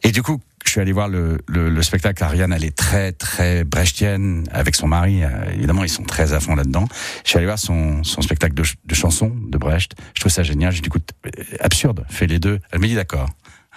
et 0.02 0.12
du 0.12 0.24
coup, 0.24 0.42
je 0.66 0.72
suis 0.72 0.80
allé 0.82 0.92
voir 0.92 1.08
le, 1.10 1.40
le, 1.48 1.70
le 1.70 1.84
spectacle. 1.84 2.24
Ariane, 2.24 2.54
elle 2.54 2.64
est 2.66 2.76
très 2.76 3.12
très 3.12 3.64
brechtienne 3.64 4.46
avec 4.52 4.76
son 4.76 4.88
mari. 4.88 5.24
euh, 5.24 5.30
évidemment, 5.54 5.84
ils 5.84 5.90
sont 5.90 6.04
très 6.04 6.34
à 6.34 6.40
fond 6.40 6.56
là-dedans. 6.56 6.88
Je 7.24 7.30
suis 7.30 7.38
allé 7.38 7.46
voir 7.46 7.60
son, 7.60 8.04
spectacle 8.04 8.54
de, 8.56 8.64
ch- 8.64 8.76
de 8.86 8.96
chansons 8.96 9.32
de 9.50 9.58
Brecht. 9.58 9.94
Je 10.16 10.20
trouve 10.22 10.32
ça 10.32 10.44
génial. 10.44 10.72
J'ai 10.72 10.82
dit 10.82 10.88
écoute, 10.88 11.10
euh, 11.26 11.30
absurde, 11.60 12.06
fais 12.10 12.28
les 12.28 12.40
deux. 12.40 12.60
Elle 12.72 12.80
me 12.80 12.88
dit 12.88 12.96
d'accord. 12.96 13.30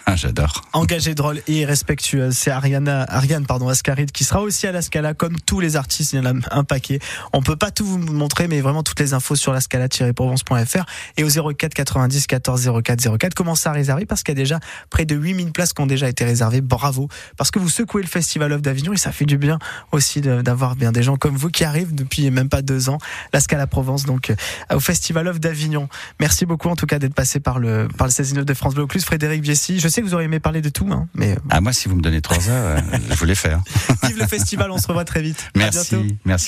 Ah, 0.09 0.15
j'adore. 0.15 0.63
Engagée, 0.73 1.17
drôle 1.17 1.41
et 1.49 1.65
respectueuse. 1.65 2.37
C'est 2.37 2.53
Ariane, 2.53 2.87
Ariane 3.09 3.45
pardon, 3.45 3.69
Ascaride 3.69 4.13
qui 4.13 4.23
sera 4.23 4.41
aussi 4.41 4.69
à 4.69 4.71
la 4.71 4.81
Scala 4.81 5.15
comme 5.15 5.37
tous 5.41 5.59
les 5.59 5.75
artistes. 5.75 6.13
Il 6.13 6.17
y 6.17 6.19
en 6.21 6.27
a 6.27 6.33
un 6.53 6.63
paquet. 6.63 7.01
On 7.33 7.43
peut 7.43 7.57
pas 7.57 7.73
tout 7.73 7.85
vous 7.85 7.99
montrer, 7.99 8.47
mais 8.47 8.61
vraiment 8.61 8.85
toutes 8.85 9.01
les 9.01 9.15
infos 9.15 9.35
sur 9.35 9.53
la 9.53 9.61
scala-provence.fr 9.61 10.85
et 11.17 11.25
au 11.25 11.29
04 11.29 11.75
90 11.75 12.29
14 12.29 12.71
04 12.85 13.19
04. 13.19 13.35
Commencez 13.35 13.69
à 13.69 13.73
réserver 13.73 14.07
parce 14.07 14.23
qu'il 14.23 14.39
y 14.39 14.39
a 14.39 14.41
déjà 14.41 14.61
près 14.91 15.07
de 15.07 15.17
8000 15.17 15.51
places 15.51 15.73
qui 15.73 15.83
ont 15.83 15.87
déjà 15.87 16.09
été 16.09 16.25
réservées. 16.25 16.61
Bravo. 16.61 17.09
Parce 17.37 17.51
que 17.51 17.59
vous 17.59 17.69
secouez 17.69 18.03
le 18.03 18.09
Festival 18.09 18.53
of 18.53 18.63
d'Avignon 18.63 18.93
et 18.93 18.99
ça 18.99 19.11
fait 19.11 19.27
du 19.27 19.39
bien 19.39 19.59
aussi 19.91 20.21
d'avoir 20.21 20.77
bien 20.77 20.93
des 20.93 21.03
gens 21.03 21.17
comme 21.17 21.37
vous 21.37 21.51
qui 21.51 21.65
arrivent 21.65 21.97
depuis 21.97 22.31
même 22.31 22.49
pas 22.49 22.63
deux 22.63 22.91
ans. 22.91 22.99
La 23.33 23.41
Scala 23.41 23.67
Provence, 23.67 24.05
donc, 24.05 24.31
euh, 24.31 24.37
au 24.77 24.81
Festival 24.81 25.27
of 25.27 25.41
d'Avignon. 25.41 25.89
Merci 26.21 26.47
beaucoup 26.47 26.69
en 26.69 26.77
tout 26.77 26.87
cas 26.87 27.01
d'être 27.01 27.15
passé 27.15 27.41
par 27.41 27.59
le, 27.59 27.89
par 27.99 28.07
le 28.07 28.13
16 28.13 28.35
de 28.35 28.55
France 28.55 28.77
Bleu. 28.77 28.87
Frédéric 28.87 29.43
Biessy. 29.43 29.81
Je 29.81 29.96
sais 29.97 30.03
que 30.03 30.07
vous 30.07 30.15
auriez 30.15 30.27
aimé 30.27 30.41
parler 30.41 30.61
de 30.63 30.69
tout, 30.69 30.87
hein, 30.91 31.09
mais 31.15 31.37
Ah, 31.51 31.61
moi, 31.61 31.73
si 31.73 31.89
vous 31.89 31.97
me 31.97 32.03
donnez 32.03 32.21
trois 32.21 32.49
heures, 32.49 32.79
euh, 32.79 32.99
je 33.11 33.15
voulais 33.17 33.35
faire. 33.35 33.61
vive 34.05 34.19
le 34.19 34.27
festival. 34.27 34.71
On 34.71 34.79
se 34.79 34.87
revoit 34.87 35.05
très 35.05 35.23
vite. 35.23 35.51
À 35.55 35.59
Merci. 35.59 35.97
bientôt. 35.97 36.15
Merci. 36.25 36.45